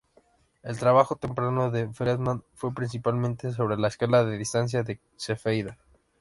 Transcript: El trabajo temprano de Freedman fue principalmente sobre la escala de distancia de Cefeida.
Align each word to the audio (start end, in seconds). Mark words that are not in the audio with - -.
El 0.63 0.79
trabajo 0.79 1.15
temprano 1.15 1.69
de 1.69 1.87
Freedman 1.93 2.41
fue 2.55 2.73
principalmente 2.73 3.51
sobre 3.51 3.77
la 3.77 3.89
escala 3.89 4.23
de 4.23 4.35
distancia 4.39 4.81
de 4.81 4.99
Cefeida. 5.15 5.77